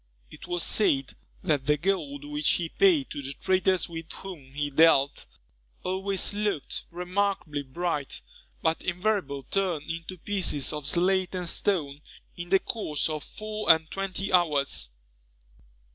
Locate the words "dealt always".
4.71-6.33